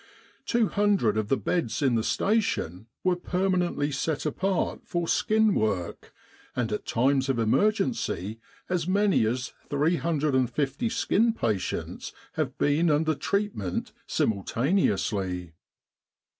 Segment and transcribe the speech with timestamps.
[0.47, 6.11] Two hundred of the beds in the Station were permanently set apart for skin work,
[6.55, 13.91] and at times of emergency as many as 350 skin patients have been under treatment
[14.07, 15.53] simultaneously.